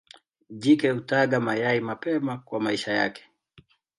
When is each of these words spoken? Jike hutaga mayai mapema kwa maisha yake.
Jike 0.49 0.89
hutaga 0.89 1.39
mayai 1.39 1.79
mapema 1.81 2.37
kwa 2.37 2.59
maisha 2.61 2.93
yake. 2.93 3.23